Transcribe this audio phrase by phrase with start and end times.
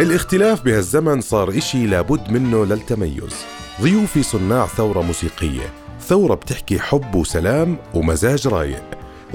[0.00, 3.44] الاختلاف بهالزمن صار إشي لابد منه للتميز.
[3.80, 8.84] ضيوفي صناع ثورة موسيقية ثورة بتحكي حب وسلام ومزاج رايق.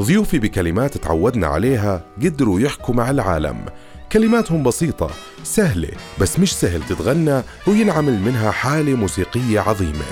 [0.02, 3.66] ضيوفي بكلمات تعودنا عليها قدروا يحكوا مع العالم.
[4.12, 5.10] كلماتهم بسيطة
[5.44, 10.06] سهلة بس مش سهل تتغنى وينعمل منها حالة موسيقية عظيمة.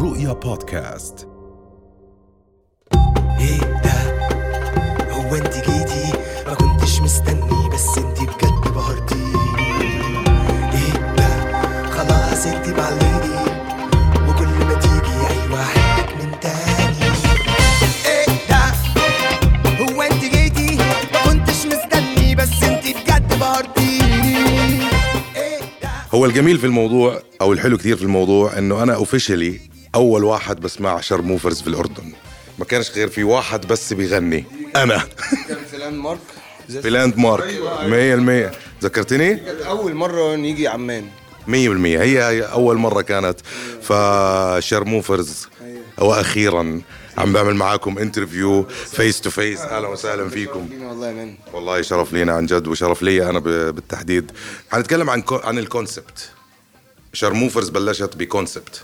[0.00, 1.27] رؤيا بودكاست.
[5.28, 6.12] هو انت جيتي
[6.46, 9.34] ما كنتش مستني بس انت بجد بهرتيني
[10.72, 11.52] إيه ده؟
[11.90, 13.38] خلاص انت معليني
[14.28, 17.12] وكل ما تيجي أيوه احبك من تاني.
[18.06, 18.72] إيه ده؟
[19.84, 20.76] هو انت جيتي؟
[21.12, 24.36] ما كنتش مستني بس انت بجد بهرتيني
[25.36, 29.60] إيه ده هو الجميل في الموضوع أو الحلو كثير في الموضوع إنه أنا اوفيشلي
[29.94, 32.12] أول واحد بسمع شرموفرز في الأردن.
[32.58, 34.44] ما كانش غير في واحد بس بيغني.
[34.76, 35.02] أنا.
[35.48, 36.18] كان في Landmark
[36.82, 37.44] في Landmark
[38.80, 41.08] 100% ذكرتني؟ 100% أول مرة نيجي عمان.
[41.48, 43.40] هي هي أول مرة كانت.
[43.82, 45.48] فشرموفرز
[45.98, 46.80] وأخيرا
[47.18, 50.68] عم بعمل معاكم interview face to face أهلا وسهلا فيكم.
[50.82, 54.30] والله man والله شرف لينا عن جد وشرف لي أنا بالتحديد.
[54.72, 56.30] حنتكلم عن عن ال concept
[57.12, 58.82] شرموفرز بلشت ب concept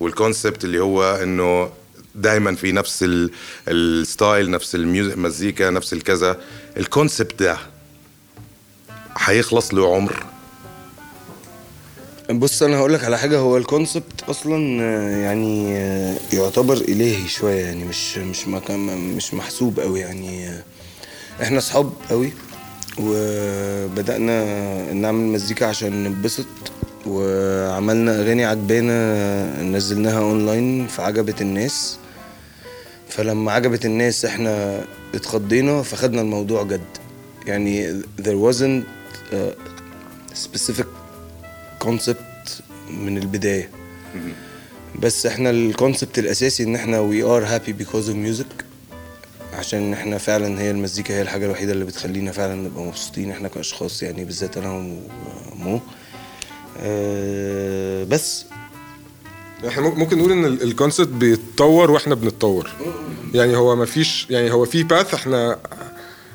[0.00, 1.70] وال concept اللي هو إنه
[2.16, 3.30] دائما في نفس ال-
[3.68, 6.40] ال style نفس ال music مزيكا نفس الكذا.
[6.76, 7.56] ال concept ده
[9.16, 10.26] حيخلص له عمر؟
[12.30, 13.38] بص أنا هقول لك على حاجة.
[13.38, 17.64] هو ال concept أصلا آه، يعني آه، يعتبر إلهي شوية.
[17.64, 20.62] يعني مش مش مش محسوب قوي يعني آه،
[21.42, 22.32] إحنا أصحاب قوي
[22.98, 26.46] وبدأنا نعمل مزيكا عشان نتبسط
[27.06, 31.98] وعملنا أغاني عجبانا نزلناها أونلاين فعجبت الناس.
[33.16, 36.80] فلما عجبت الناس إحنا اتخضينا فخدنا الموضوع جد.
[37.46, 38.84] يعني there wasn't
[39.32, 39.36] a
[40.36, 40.86] specific
[41.84, 42.50] concept
[42.90, 43.70] من البداية.
[44.98, 48.64] بس إحنا الكونسبت الأساسي إن إحنا we are happy because of music
[49.58, 54.02] عشان إحنا فعلا هي المزيكا هي الحاجة الوحيدة اللي بتخلينا فعلا نبقى مبسوطين إحنا كأشخاص
[54.02, 55.80] يعني بالذات أنا ومو.
[56.80, 58.44] أه بس.
[59.68, 62.70] إحنا ممكن- نقول إن ال- الكونسبت بيتطور وإحنا بنتطور.
[63.34, 65.58] يعني هو ما فيش يعني هو في باث إحنا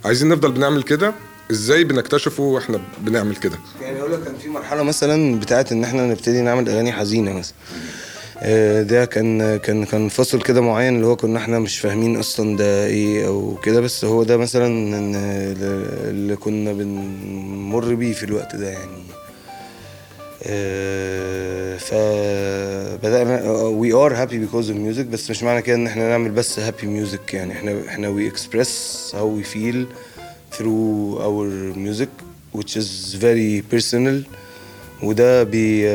[0.06, 1.14] عايزين نفضل بنعمل كده.
[1.52, 6.06] إزاي بنكتشفه وإحنا بنعمل كده؟ يعني أقول لك كان في مرحلة مثلا بتاعت إن إحنا
[6.06, 7.54] نبتدي نعمل أغاني حزينة مثلا.
[8.44, 12.58] آه، ده كان كان كان فصل كده معين اللي هو كنا إحنا مش فاهمين أصلا
[12.58, 13.82] ده إيه أو كده.
[13.82, 14.68] بس هو ده مثلا
[16.10, 19.04] اللي كنا بنمر بيه في الوقت ده يعني.
[21.78, 26.60] فبدأنا we are happy because of music بس مش معنى كده إن إحنا نعمل بس
[26.60, 27.54] happy music يعني.
[27.54, 29.88] إحنا إحنا we express how we feel
[30.52, 32.10] through our music
[32.58, 34.28] which is very personal.
[35.04, 35.90] وده بي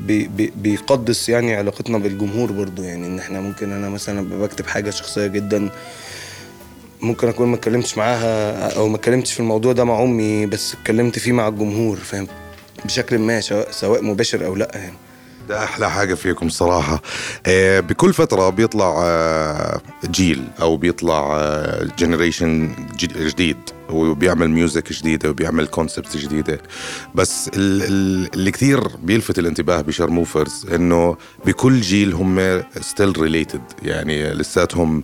[0.00, 3.06] بي بي بيقدس يعني علاقتنا بالجمهور برضو يعني.
[3.06, 5.70] إن إحنا ممكن أنا مثلا بكتب حاجة شخصية جدا
[7.00, 11.18] ممكن أكون ما اتكلمتش معاها أو ما اتكلمتش في الموضوع ده مع أمي بس اتكلمت
[11.18, 12.26] فيه مع الجمهور فاهم؟
[12.84, 14.96] بشكل ما سواء مباشر أو لأ يعني.
[15.48, 17.02] ده أحلى حاجة فيكم صراحة.
[17.46, 21.38] آه، بكل فترة بيطلع آه، جيل أو بيطلع
[21.98, 23.56] generation جديد.
[23.90, 26.60] وبيعمل music جديدة وبيعمل concept جديدة.
[27.14, 34.32] بس ال- ال- اللي كثير بيلفت الانتباه بشارموفرز إنه بكل جيل هم still related يعني
[34.32, 35.02] لساتهم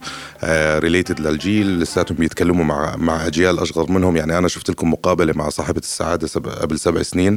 [0.79, 4.17] related للجيل لساتهم بيتكلموا مع مع أجيال اصغر منهم.
[4.17, 6.47] يعني أنا شفت لكم مقابلة مع صاحبة السعادة سب...
[6.49, 7.37] قبل سبع سنين.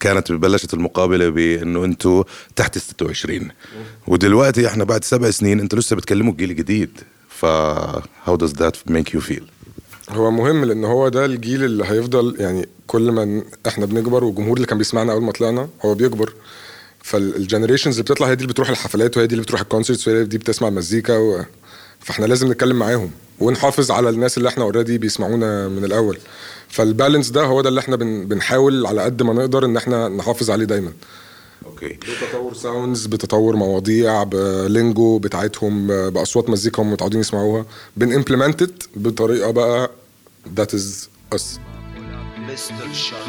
[0.00, 2.22] كانت بلشت المقابلة بإنه أنتم
[2.56, 3.48] تحت ال 26
[4.06, 6.90] ودلوقتي إحنا بعد سبع سنين أنتوا لسه بتكلموا جيل جديد.
[7.28, 7.46] ف
[8.26, 9.53] how does that make you feel?
[10.10, 14.66] هو مهم لأن هو ده الجيل اللي هيفضل يعني كل ما إحنا بنكبر والجمهور اللي
[14.66, 16.32] كان بيسمعنا أول ما طلعنا هو بيكبر.
[17.02, 20.08] فال generations اللي بتطلع هي دي اللي بتروح الحفلات وهي دي اللي بتروح ال concerts
[20.08, 21.42] وهي دي بتسمع المزيكا و...
[22.00, 26.18] فإحنا لازم نتكلم معاهم ونحافظ على الناس اللي إحنا already بيسمعونا من الأول.
[26.68, 28.26] فال balance ده هو ده اللي إحنا بن...
[28.26, 30.92] بنحاول على قد ما نقدر إن إحنا نحافظ عليه دايما.
[31.66, 31.88] okay.
[31.88, 37.66] بتطور sounds بتطور مواضيع ب lingo بتاعتهم بأصوات مزيكا هم متعودين يسمعوها.
[38.00, 39.90] it بطريقة بقى
[40.45, 41.59] that is us
[42.47, 42.85] Mr.
[42.93, 43.27] Sharp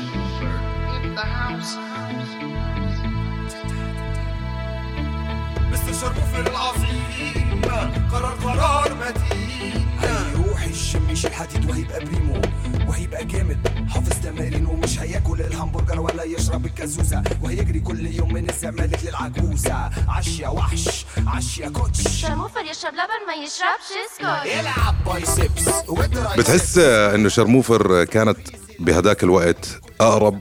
[5.73, 7.61] مستر شرموفر العظيم
[8.13, 9.87] قرار قرار متين
[10.76, 12.42] هيشم يشيل حديد وهيبقى بريمو.
[12.88, 13.88] وهيبقى جامد.
[13.90, 17.24] حافظ تمارين ومش هياكل الهمبرجر ولا يشرب الكازوزة.
[17.42, 19.90] وهيجري كل يوم من الزمالك للعجوزة.
[20.08, 22.08] عش يا وحش عش يا coach.
[22.08, 24.60] شرموفر يشرب لبن ما يشربش سكر.
[24.60, 25.70] العب biceps
[26.38, 28.38] بتحس إنه شرموفر كانت
[28.80, 30.40] بهداك الوقت أقرب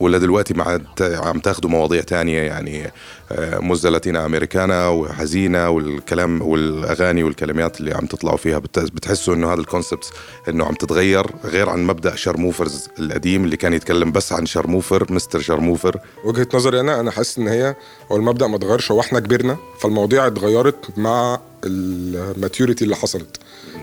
[0.00, 2.92] ولا دلوقتي مع عم تاخذوا مواضيع تانية يعني
[3.32, 9.52] آه، مزة لاتينا أمريكانا وحزينة والكلام والأغاني والكلمات اللي عم تطلعوا فيها بت- بتحسوا إنه
[9.52, 10.10] هذا ال concept
[10.48, 15.40] إنه عم تتغير غير عن مبدأ شرموفرز القديم اللي كان يتكلم بس عن شرموفر مستر
[15.40, 17.76] شرموفر وجهة نظري أنا أنا حاسس إن هي
[18.12, 23.36] هو المبدأ ما اتغيرش هو إحنا كبرنا فالمواضيع اتغيرت مع ال maturity اللي حصلت.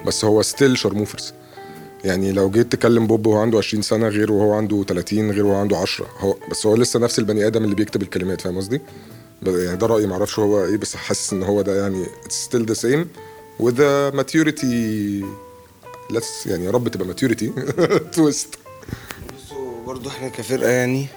[0.06, 1.34] بس هو still شرموفرز
[2.04, 5.56] يعني لو جيت تكلم بوب وهو عنده 20 سنة غير وهو عنده 30 غير وهو
[5.56, 8.82] عنده 10 هو بس هو لسه نفس البني آدم اللي بيكتب الكلمات فاهم قصدي؟
[9.46, 12.06] يعني ده رأيي معرفش هو إيه بس حاسس إن هو ده يعني
[12.54, 13.06] the same.
[13.64, 15.24] With the maturity
[16.14, 17.50] let's يعني يا رب تبقى maturity.
[18.16, 18.58] Twist.
[19.36, 21.08] بصوا برضه إحنا كفرقة يعني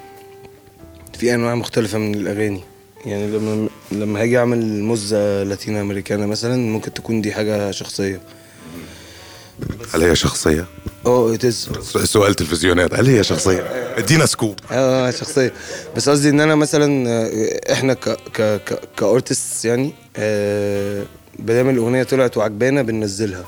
[1.19, 2.61] في أنواع مختلفة من الأغاني.
[3.07, 8.21] يعني لما لما هاجي أعمل مزة لاتينا امريكانا مثلا ممكن تكون دي حاجة شخصية.
[9.95, 10.67] هل هي شخصية؟
[11.07, 11.69] آه اتز
[12.05, 13.61] سؤال تلفزيونات هل هي شخصية؟
[13.97, 15.53] ادينا scoop آه شخصية
[15.97, 21.05] بس قصدي إن أنا مثلا آه، إحنا ك ك ك ك artist يعني آه
[21.39, 23.45] بدام الأغنية طلعت وعجبانا بننزلها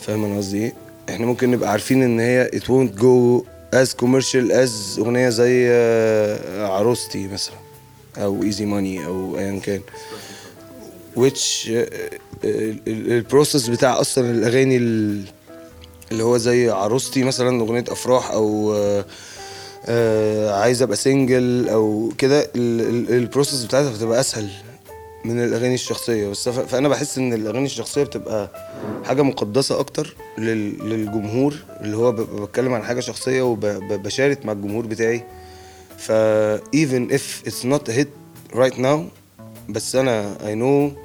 [0.00, 0.74] فاهم أنا قصدي إيه؟
[1.08, 3.44] إحنا ممكن نبقى عارفين إن هي it won't go
[3.74, 7.54] as commercial as أغنية زي آه، عروستي مثلا
[8.18, 9.80] أو Easy Money أو ايا كان
[11.16, 11.68] which
[12.86, 15.24] ال process بتاع أصلا الأغاني ال-
[16.12, 19.04] اللي هو زي عروستي مثلا أغنية أفراح أو آه،
[19.86, 24.48] آه، عايز أبقى single أو كده ال process بتاعتها بتبقى أسهل
[25.24, 26.28] من الأغاني الشخصية.
[26.28, 28.50] بس فأنا بحس إن الأغاني الشخصية بتبقى
[29.04, 35.24] حاجة مقدسة أكتر لل- للجمهور اللي هو بتكلم عن حاجة شخصية وبشارك مع الجمهور بتاعي.
[35.98, 36.12] ف
[36.76, 38.08] even if it's not a hit
[38.58, 38.98] right now
[39.68, 40.96] بس أنا I know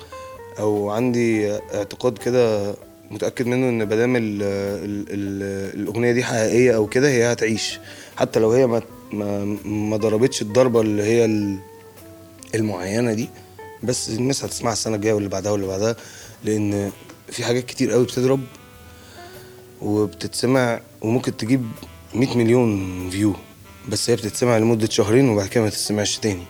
[0.59, 2.75] أو عندي اعتقاد كده
[3.11, 3.87] متأكد منه إن
[4.43, 7.79] ال- ال- الأغنية دي حقيقية أو كده هي هتعيش.
[8.17, 8.81] حتى لو هي ما
[9.13, 11.57] ما, ما ضربتش الضربة اللي هي ال-
[12.55, 13.29] المعينة دي
[13.83, 15.95] بس الناس هتسمعها السنة الجاية واللي بعدها واللي بعدها
[16.43, 16.91] لأن
[17.31, 18.39] في حاجات كتير قوي بتضرب
[19.81, 21.65] وبتتسمع وممكن تجيب
[22.13, 23.33] 100 مليون فيو
[23.89, 26.43] بس هي بتتسمع لمدة شهرين وبعد كده ما تتسمعش تاني.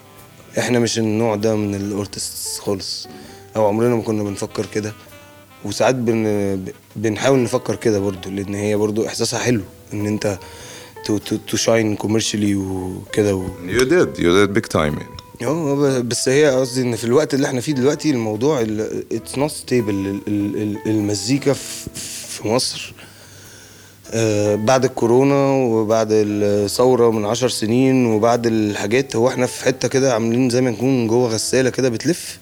[0.58, 3.08] إحنا مش النوع ده من ال artists خالص.
[3.56, 4.92] أو عمرنا ما كنا بنفكر كده.
[5.64, 6.64] وساعات بن...
[6.96, 9.62] بنحاول نفكر كده برضو لأن هي برضو إحساسها حلو
[9.92, 10.38] إن أنت
[11.48, 13.44] to shine commercially وكده و...
[13.64, 15.14] you did you did big time يعني.
[15.42, 18.60] آه بس هي قصدي إن في الوقت اللي إحنا فيه دلوقتي الموضوع
[19.12, 20.20] it's not stable
[20.86, 21.90] المزيكا في
[22.28, 22.94] في مصر
[24.10, 30.14] آه، بعد الكورونا وبعد الثورة من عشر سنين وبعد الحاجات هو إحنا في حتة كده
[30.14, 32.38] عاملين زي ما نكون جوه غسالة كده بتلف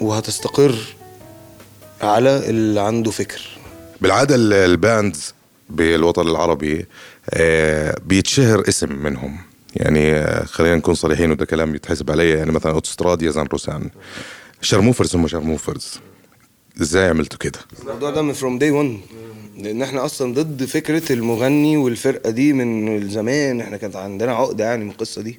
[0.00, 0.74] وهتستقر.
[2.02, 3.48] على اللي عنده فكر.
[4.00, 5.34] بالعادة ال- ال bands
[5.70, 6.86] بالوطن العربي
[7.30, 9.38] آه، بيتشهر اسم منهم.
[9.76, 12.30] يعني آه، خلينا نكون صريحين وده كلام يتحسب علي.
[12.30, 13.90] يعني مثلا اوتوستراد يزن روسان.
[14.60, 16.00] شرموفرز هم شرموفرز.
[16.82, 19.00] إزاي عملتوا كده؟ الموضوع ده من from day 1
[19.58, 23.60] لأن إحنا أصلا ضد فكرة المغني والفرقة دي من زمان.
[23.60, 25.38] إحنا كانت عندنا عقدة يعني من القصة دي.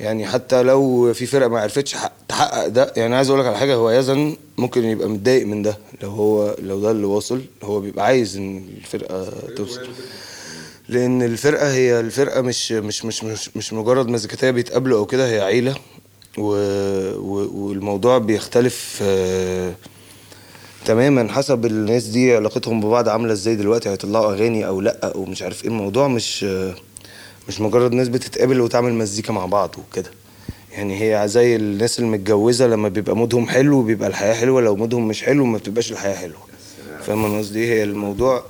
[0.00, 3.56] يعني حتى لو في فرقة ما عرفتش حق- تحقق ده يعني عايز أقول لك على
[3.58, 7.80] حاجة هو يزن ممكن يبقى متضايق من ده لو هو لو ده اللي واصل هو
[7.80, 9.88] بيبقى عايز إن الفرقة توصل.
[10.88, 15.40] لأن الفرقة هي الفرقة مش مش مش مش, مش مجرد مزيكتيه بيتقابلوا أو كده هي
[15.40, 15.74] عيلة.
[16.38, 16.44] و
[17.52, 19.74] والموضوع بيختلف آه
[20.84, 25.42] تماما حسب الناس دي علاقتهم ببعض عاملة إزاي دلوقتي هيطلعوا أغاني أو لأ أو مش
[25.42, 25.68] عارف إيه.
[25.70, 26.46] الموضوع مش
[27.48, 30.10] مش مجرد ناس بتتقابل وتعمل مزيكا مع بعض وكده.
[30.72, 35.22] يعني هي زي الناس المتجوزة لما بيبقى مودهم حلو بيبقى الحياة حلوة لو مودهم مش
[35.22, 36.38] حلو ما بتبقاش الحياة حلوة.
[37.06, 38.44] فاهم أنا قصدي إيه؟ هي الموضوع.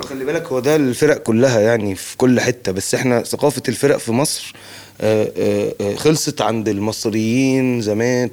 [0.00, 4.12] خلي بالك هو ده الفرق كلها يعني في كل حتة بس إحنا ثقافة الفرق في
[4.12, 4.54] مصر
[5.00, 8.30] آه، آه، آه، خلصت عند المصريين زمان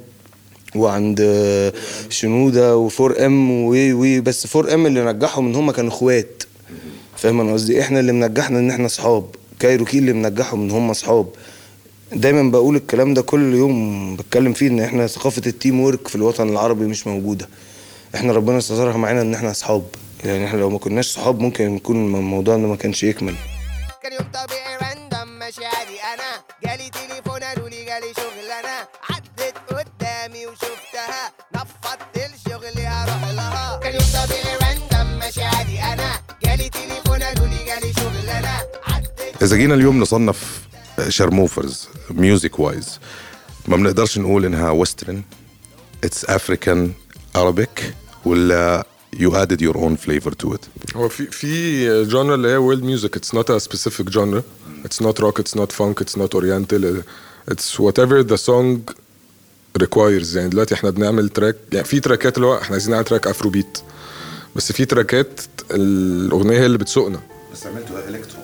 [0.76, 1.20] وعند
[2.08, 6.42] شنودة وفور إم و و بس فور إم اللي نجحهم إن هم كانوا إخوات.
[7.16, 9.24] فاهم أنا قصدي إحنا اللي منجحنا إن إحنا أصحاب.
[9.60, 11.26] كايروكي اللي منجحهم إن هم أصحاب.
[12.12, 16.48] دايما بقول الكلام ده كل يوم بتكلم فيه إن إحنا ثقافة ال teamwork في الوطن
[16.48, 17.48] العربي مش موجودة.
[18.14, 19.84] إحنا ربنا استظهرها معانا إن إحنا أصحاب.
[20.24, 23.34] يعني إحنا لو ما كناش صحاب ممكن يكون الموضوع ده ما كانش يكمل.
[24.02, 26.30] كان يوم طبيعي random ماشي عادي أنا.
[26.64, 28.76] جالي تليفون قالوا لي جالي شغلانة.
[29.10, 31.32] عدت قدامي وشفتها.
[31.54, 33.80] نفضت الشغل هروح لها.
[33.82, 36.10] كان يوم طبيعي random ماشي عادي أنا.
[36.44, 38.56] جالي تليفون قالوا لي جالي شغلانة.
[39.42, 40.60] إذا جينا اليوم نصنف
[41.08, 42.98] شرموفرز music wise
[43.68, 45.22] ما بنقدرش نقول إنها western
[46.04, 46.92] it's African
[47.36, 47.94] Arabic
[48.24, 50.96] ولا you added your own flavor to it.
[50.96, 54.42] هو في في genre اللي هي world music it's not a specific genre
[54.84, 57.02] it's not rock it's not funk it's not oriental
[57.48, 58.80] it's whatever the song
[59.76, 63.26] requires يعني دلوقتي إحنا بنعمل track يعني في تراكات اللي هو إحنا عايزين نعمل track
[63.26, 63.78] Afrobeat
[64.56, 67.20] بس في تراكات الأغنية هي اللي بتسوقنا.
[67.52, 68.40] بس عملتوا electro.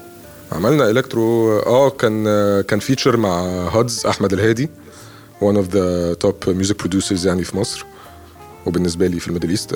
[0.52, 2.24] عملنا electro آه كان
[2.60, 4.70] كان feature مع هادز أحمد الهادي
[5.40, 7.84] one of the top music producers يعني في مصر
[8.66, 9.72] وبالنسبة لي في ال Middle East.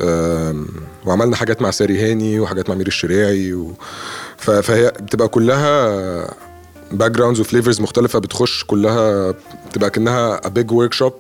[1.07, 3.73] وعملنا حاجات مع ساري هاني وحاجات مع أمير الشريعي و...
[4.39, 6.35] فهي بتبقى كلها
[6.93, 9.35] backgrounds و flavors مختلفة بتخش كلها
[9.71, 11.13] بتبقى كأنها a big workshop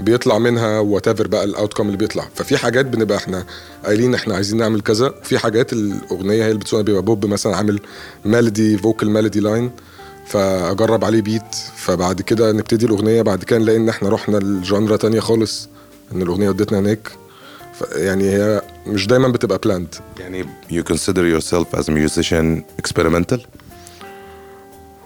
[0.00, 2.28] بيطلع منها whatever بقى ال outcome اللي بيطلع.
[2.34, 3.44] ففي حاجات بنبقى إحنا
[3.84, 7.80] قايلين إحنا عايزين نعمل كذا في حاجات الأغنية هي اللي بتسوق بيبقى بو مثلا عامل
[8.24, 9.70] melody vocal melody line
[10.26, 14.96] فأجرب عليه beat فبعد كده نبتدي الأغنية بعد كده نلاقي إن إحنا رحنا ل genre
[14.96, 15.68] تانية خالص
[16.14, 17.08] إن الأغنية ودتنا هناك.
[17.94, 23.40] يعني هي مش دايما بتبقى planned يعني you consider yourself as a musician experimental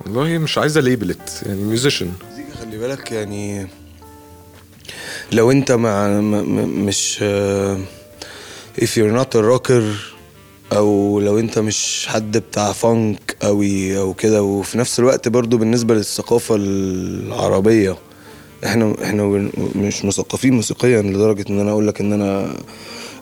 [0.05, 3.67] والله مش عايزة label it يعني musician المزيكا خلي بالك يعني
[5.33, 6.09] لو انت مع
[6.67, 7.79] مش آه،
[8.81, 9.83] if you're not a rocker
[10.73, 15.95] أو لو انت مش حد بتاع funk قوي أو كده وفي نفس الوقت برضو بالنسبة
[15.95, 17.97] للثقافة العربية
[18.65, 22.57] إحنا إحنا مش مثقفين موسيقيا لدرجة ان أنا أقول لك ان أنا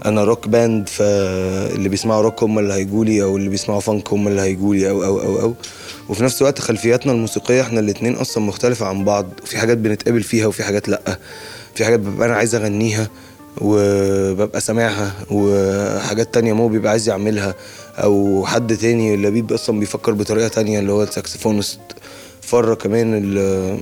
[0.04, 4.40] أنا rock band فاللي بيسمعوا روك هم اللي هيجولي أو اللي بيسمعوا funk هم اللي
[4.40, 5.54] هيجولي أو أو أو أو.
[6.08, 10.46] وفي نفس الوقت خلفياتنا الموسيقية إحنا الاتنين أصلا مختلفة عن بعض في حاجات بنتقابل فيها
[10.46, 11.18] وفي حاجات لأ.
[11.74, 13.08] في حاجات ببقى أنا عايز أغنيها
[13.60, 17.54] وببقى سامعها وحاجات تانية مو بيبقى عايز يعملها
[17.98, 21.80] أو حد تاني لبيب أصلا بيفكر بطريقة تانية اللي هو ال saxophonist
[22.40, 23.80] فرة كمان ال-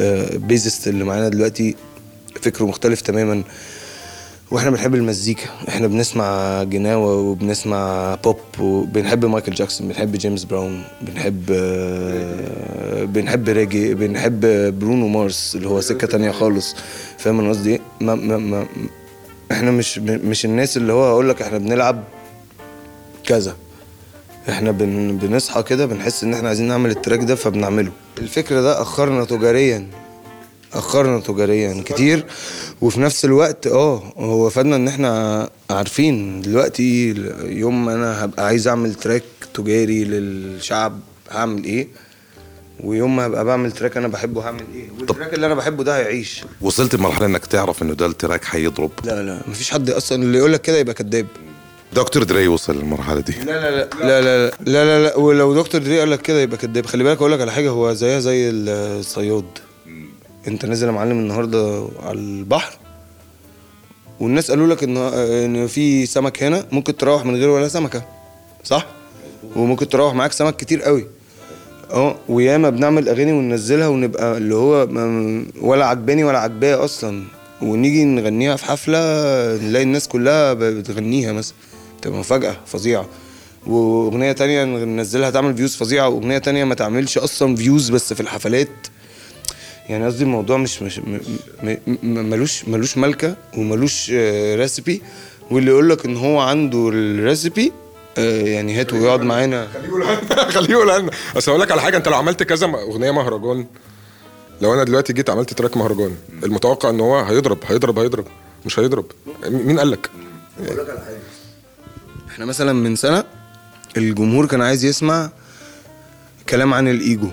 [0.00, 1.74] آه، ال bassist اللي معانا دلوقتي
[2.42, 3.42] فكره مختلف تماما.
[4.50, 5.46] وإحنا بنحب المزيكا.
[5.68, 11.46] إحنا بنسمع جناوة وبنسمع بوب وبنحب مايكل جاكسون بنحب جيمس براون بنحب
[13.12, 14.40] بنحب ريجي بنحب
[14.78, 16.76] برونو مارس اللي هو سكة تانية خالص.
[17.18, 18.66] فاهم أنا قصدي إيه؟ ما ما ما
[19.52, 22.04] إحنا مش مش الناس اللي هو هقول لك إحنا بنلعب
[23.26, 23.56] كذا.
[24.48, 27.92] إحنا بن بنصحى كده بنحس إن إحنا عايزين نعمل ال track ده فبنعمله.
[28.18, 29.86] الفكرة ده أخرنا تجاريا.
[30.74, 32.24] أخرنا تجاريا كتير.
[32.80, 38.68] وفي نفس الوقت آه هو فادنا إن إحنا عارفين دلوقتي يوم ما أنا هبقى عايز
[38.68, 39.22] أعمل track
[39.54, 40.98] تجاري للشعب
[41.30, 41.88] هعمل إيه؟
[42.84, 45.96] ويوم ما هبقى بعمل track أنا بحبه هعمل إيه؟ وال track اللي أنا بحبه ده
[45.96, 46.44] هيعيش.
[46.60, 50.38] وصلت لمرحلة إنك تعرف إنه ده ال track حيضرب لا لا مفيش حد أصلا اللي
[50.38, 51.26] يقول لك كده يبقى كذاب.
[51.92, 53.32] دكتور دري وصل للمرحلة دي.
[53.32, 56.56] لا لا لا لا لا لا لا, لا ولو دكتور دري قال لك كده يبقى
[56.56, 59.44] كداب خلي بالك أقول لك على حاجة هو زيها زي الصياد.
[60.50, 62.72] انت نازل يا معلم النهارده على البحر
[64.20, 68.02] والناس قالوا لك ان إن في سمك هنا ممكن تروح من غير ولا سمكة
[68.64, 68.86] صح؟
[69.56, 71.06] وممكن تروح معاك سمك كتير قوي.
[71.90, 74.88] آه وياما بنعمل أغاني وننزلها ونبقى اللي هو
[75.60, 77.24] ولا عجباني ولا عجباه أصلا.
[77.62, 78.98] ونيجي نغنيها في حفلة
[79.56, 81.54] نلاقي الناس كلها بتغنيها مثلا
[82.02, 83.06] تبقى مفاجأة فظيعة.
[83.66, 88.68] وأغنية تانية ننزلها تعمل views فظيعة وأغنية تانية ما تعملش أصلا views بس في الحفلات.
[89.90, 91.20] يعني قصدي الموضوع مش مش م-
[91.62, 95.02] م- م- ملوش ملوش ملكة وملوش آه، recipe
[95.50, 97.72] واللي يقول لك إن هو عنده الريسيبي
[98.18, 99.68] آه، يعني هات ويقعد معانا.
[99.74, 102.66] خليه يقول لنا خليه يقول لنا أصل أقول لك على حاجة أنت لو عملت كذا
[102.66, 103.66] أغنية مهرجان
[104.62, 108.24] لو أنا دلوقتي جيت عملت تراك مهرجان المتوقع إن هو هيضرب هيضرب هيضرب
[108.66, 109.04] مش هيضرب.
[109.48, 110.10] مين قال لك
[112.28, 113.24] إحنا مثلا من سنة
[113.96, 115.30] الجمهور كان عايز يسمع
[116.48, 117.28] كلام عن الإيجو.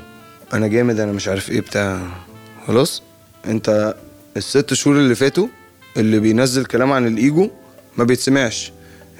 [0.53, 1.99] أنا جامد أنا مش عارف إيه بتاع.
[2.67, 3.01] خلاص؟
[3.45, 3.95] انت
[4.37, 5.47] الست شهور اللي فاتوا
[5.97, 7.49] اللي بينزل كلام عن الإيجو
[7.97, 8.71] ما بيتسمعش.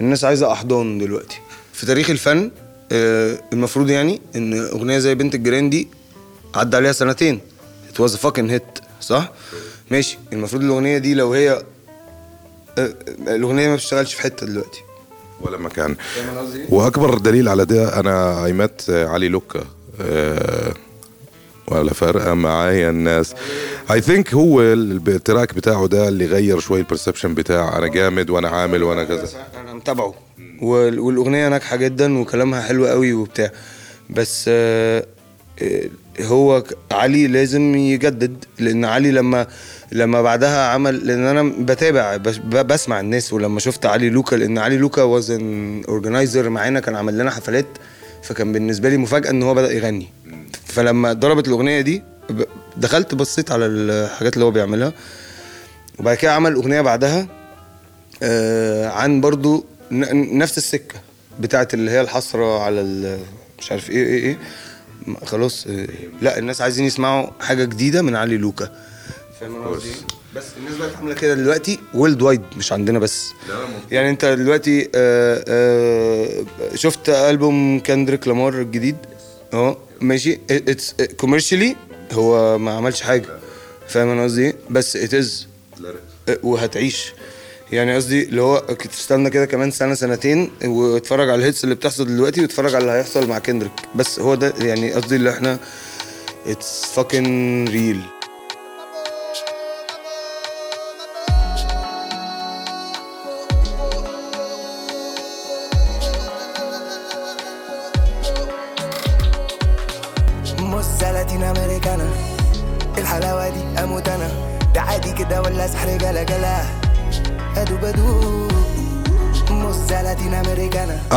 [0.02, 1.40] الناس عايزة أحضان دلوقتي.
[1.74, 2.52] في تاريخ الفن
[2.92, 5.88] آه، المفروض يعني إن أغنية زي بنت الجيران دي
[6.56, 7.40] عدى عليها سنتين.
[8.00, 9.32] Was a fucking hit صح؟
[9.92, 10.18] ماشي.
[10.34, 11.64] المفروض الأغنية دي لو هي
[12.78, 12.94] آه،
[13.28, 14.82] الأغنية ما بتشتغلش في حتة دلوقتي.
[15.42, 15.96] ولا مكان.
[16.18, 19.64] إيه؟ وأكبر دليل على ده أنا ايمت علي لوكا.
[20.02, 20.74] آه،
[21.72, 23.34] ولا فارقه معايا الناس.
[23.92, 28.30] I think هو ال track بتاعه ده اللي غير شوي ال perception بتاع أنا جامد
[28.30, 29.28] وأنا عامل وأنا كذا.
[29.62, 30.14] أنا متابعه
[30.62, 33.52] وال- والأغنية ناجحة جدا وكلامها حلو قوي وبتاع.
[34.10, 35.06] بس آه،
[35.62, 35.84] آه،
[36.22, 38.46] هو علي لازم يجدد.
[38.60, 39.48] لأن علي لما
[39.92, 42.18] لما بعدها عمل لأن أنا بتابع
[42.62, 43.34] بسمع الناس.
[43.34, 45.32] ولما شفت علي لوكا لأن علي لوكا was
[45.90, 47.66] organizer معانا كان عمل لنا حفلات.
[48.24, 50.08] فكان بالنسبة لي مفاجأة إن هو بدأ يغني.
[50.66, 52.04] فلما ضربت الأغنية دي
[52.78, 54.94] دخلت بصيت على الحاجات اللي هو بيعملها.
[56.00, 57.28] وبعد كده عمل أغنية بعدها
[58.24, 60.96] آه عن برضو نفس السكة
[61.40, 62.84] بتاعت اللي هي الحسرة على
[63.60, 64.38] مش عارف إيه إيه إيه.
[65.26, 65.88] خلاص آه،
[66.22, 68.72] لا الناس عايزين يسمعوا حاجة جديدة من علي لوكا.
[69.40, 69.90] فاهم قصدي؟
[70.36, 73.30] بس الناس بقت عاملة كده دلوقتي worldwide مش عندنا بس.
[73.92, 78.96] يعني انت دلوقتي آه آه شفت ألبوم كندريك لامار الجديد؟
[79.54, 80.40] آه ماشي.
[80.52, 81.76] it's commercially
[82.12, 83.26] هو ما عملش حاجة.
[83.88, 85.48] فاهم أنا قصدي إيه؟ بس it is
[86.44, 87.14] وهتعيش.
[87.72, 88.58] يعني قصدي اللي هو
[88.98, 92.92] تستنى كده كمان سنة سنتين واتفرج على ال hits اللي بتحصل دلوقتي واتفرج على اللي
[92.98, 95.60] هيحصل مع كندريك بس هو ده يعني قصدي اللي إحنا
[96.48, 98.02] it's fucking real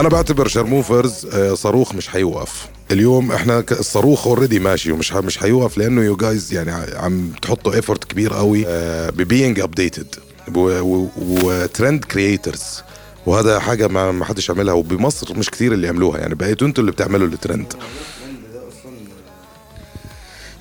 [0.01, 2.69] أنا بعتبر شرموفرز آه، صاروخ مش حيوقف.
[2.91, 8.05] اليوم إحنا الصاروخ already ماشي ومش مش حيوقف لأنه you guys يعني عم تحطوا effort
[8.05, 8.65] كبير قوي
[9.11, 10.15] ب being updated
[10.57, 12.83] و trend creators
[13.27, 16.19] وهذا حاجة ما ما حدش عملها وبمصر مش كثير اللي عملوها.
[16.19, 17.73] يعني بقيتوا أنتوا اللي بتعملوا الترند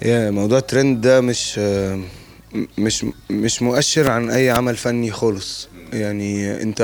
[0.01, 1.99] يا موضوع الترند ده مش آه،
[2.77, 5.67] مش مش مؤشر عن أي عمل فني خالص.
[5.93, 6.81] يعني أنت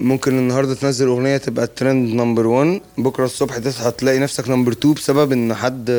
[0.00, 4.72] ممكن النهارده تنزل أغنية تبقى ال trend number 1 بكرة الصبح تصحى تلاقي نفسك number
[4.72, 5.90] 2 بسبب إن حد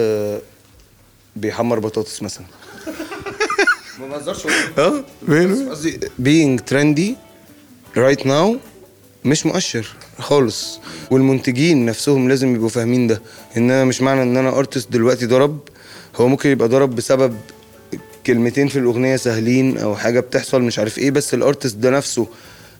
[1.35, 2.45] بيحمر بطاطس مثلا.
[3.99, 4.47] ما بهزرش
[4.77, 5.03] آه؟
[5.69, 7.15] قصدي being trendy
[7.99, 8.57] right now
[9.25, 9.87] مش مؤشر
[10.19, 10.79] خالص.
[11.11, 13.21] والمنتجين نفسهم لازم يبقوا فاهمين ده.
[13.57, 15.59] إن أنا مش معنى إن أنا artist دلوقتي ضرب.
[16.15, 17.35] هو ممكن يبقى ضرب بسبب
[18.25, 22.27] كلمتين في الأغنية سهلين أو حاجة بتحصل مش عارف إيه بس ال artist ده نفسه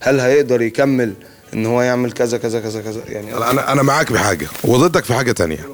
[0.05, 1.13] هل هيقدر يكمل
[1.53, 5.31] إن هو يعمل كذا كذا كذا كذا؟ يعني أنا أنا معك بحاجه وضدك في حاجة
[5.31, 5.67] تانية.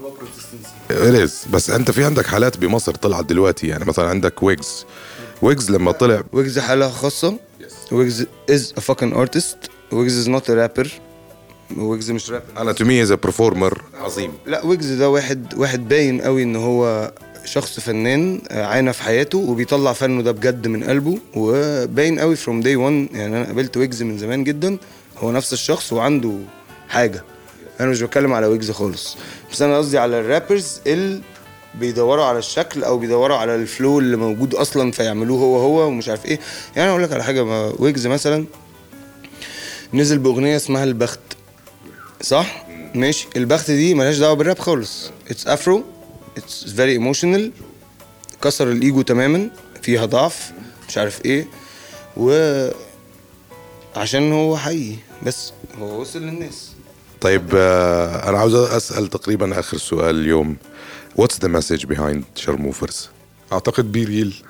[0.91, 4.85] at least بس أنت في عندك حالات بمصر طلعت دلوقتي يعني مثلا عندك ويجز
[5.41, 7.37] ويجز لما طلع ويجز حالة خاصة؟
[7.91, 9.69] ويجز is a fucking artist.
[9.91, 10.91] ويجز is not a rapper
[11.77, 14.33] ويجز مش رابر أنا to me is performer عظيم.
[14.45, 17.11] لا ويجز ده واحد واحد باين قوي إن هو
[17.45, 22.61] شخص فنان آه، عانى في حياته وبيطلع فنه ده بجد من قلبه وباين قوي from
[22.61, 24.77] day 1 يعني أنا قابلت ويجز من زمان جدا
[25.17, 26.37] هو نفس الشخص وعنده
[26.89, 27.23] حاجة.
[27.79, 29.17] أنا مش بتكلم على ويجز خالص.
[29.51, 31.21] بس أنا قصدي على ال rappers اللي
[31.75, 36.09] بيدوروا على الشكل أو بيدوروا على ال flow اللي موجود أصلا فيعملوه هو هو ومش
[36.09, 36.39] عارف إيه.
[36.75, 37.43] يعني أقول لك على حاجة
[37.79, 38.45] ويجز مثلا
[39.93, 41.19] نزل بأغنية اسمها البخت.
[42.21, 43.27] صح؟ ماشي.
[43.35, 45.11] البخت دي ملهاش دعوة بالراب خالص.
[45.29, 45.83] it's afro
[46.37, 47.51] it's very emotional
[48.41, 49.49] كسر الإيجو تماما.
[49.81, 50.51] فيها ضعف
[50.87, 51.47] مش عارف إيه.
[52.17, 52.31] و
[53.95, 54.97] عشان هو حقيقي.
[55.25, 56.71] بس هو وصل للناس.
[57.21, 60.57] طيب آه، أنا عاوز أسأل تقريبا آخر سؤال اليوم.
[61.15, 63.09] what's the message behind شرموفرز
[63.53, 64.43] أعتقد be real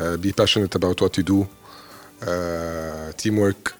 [0.00, 1.44] be passionate about what you do.
[3.18, 3.74] teamwork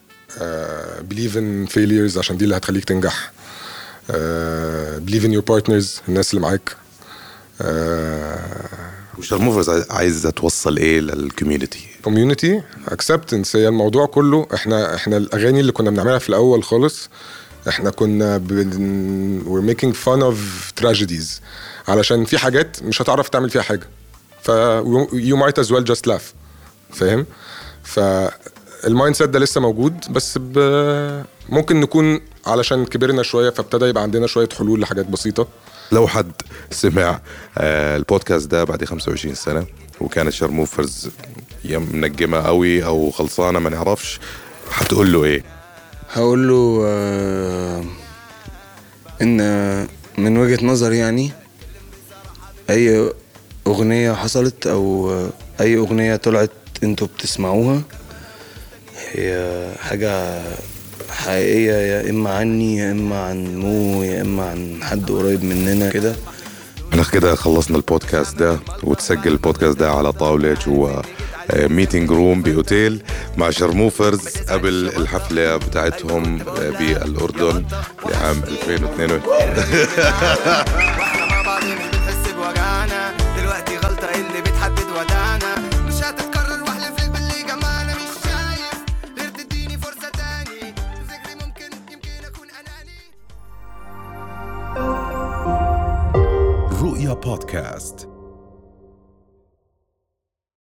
[1.10, 3.32] believe in failures عشان دي اللي هتخليك تنجح.
[5.06, 6.76] believe in your partners الناس اللي معاك.
[7.60, 7.64] Uh,
[9.18, 14.46] وشرموفرز عايزه توصل إيه لل community community acceptance هي الموضوع كله.
[14.54, 17.08] إحنا إحنا الأغاني اللي كنا بنعملها في الأول خالص
[17.68, 19.42] إحنا كنا بن...
[19.46, 20.36] we're making fun of
[20.82, 21.40] tragedies.
[21.88, 23.88] علشان في حاجات مش هتعرف تعمل فيها حاجة.
[24.42, 24.50] ف
[25.12, 26.34] you might as well just laugh
[26.92, 27.26] فاهم؟
[28.82, 30.58] فال mindset ده لسه موجود بس ب...
[31.48, 35.48] ممكن نكون علشان كبرنا شوية فابتدى يبقى عندنا شوية حلول لحاجات بسيطة.
[35.92, 36.32] لو حد
[36.70, 37.20] سمع
[37.58, 39.66] آه، البودكاست ده بعد 25 سنة
[40.00, 41.10] وكانت شرموفرز
[41.64, 44.20] يا منجمة قوي أو خلصانة ما نعرفش.
[44.72, 45.42] هتقول له إيه؟
[46.12, 47.84] هقول له آه
[49.22, 49.38] إن
[50.18, 51.30] من وجهة نظري يعني
[52.70, 53.10] أي
[53.66, 55.10] أغنية حصلت أو
[55.60, 56.50] أي أغنية طلعت
[56.82, 57.82] أنتوا بتسمعوها
[59.12, 60.40] هي حاجة
[61.10, 66.16] حقيقية يا إما عني يا إما عن مو يا إما عن حد قريب مننا كده.
[66.92, 71.02] إحنا كده خلصنا البودكاست ده وتسجل البودكاست ده على طاولة جوا
[71.54, 73.02] meeting room بأوتيل
[73.36, 77.64] مع شرموفرز قبل الحفلة بتاعتهم آه، بالأردن
[78.10, 79.20] لعام 2022